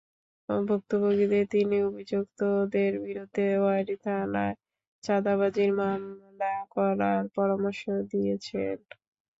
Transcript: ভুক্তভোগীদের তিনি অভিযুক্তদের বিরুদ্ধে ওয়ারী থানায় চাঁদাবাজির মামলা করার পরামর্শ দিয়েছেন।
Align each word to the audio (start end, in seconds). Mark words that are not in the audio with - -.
ভুক্তভোগীদের 0.49 1.45
তিনি 1.53 1.77
অভিযুক্তদের 1.87 2.91
বিরুদ্ধে 3.05 3.45
ওয়ারী 3.57 3.95
থানায় 4.03 4.55
চাঁদাবাজির 5.03 5.71
মামলা 5.79 6.53
করার 6.75 7.23
পরামর্শ 7.35 7.81
দিয়েছেন। 8.11 8.77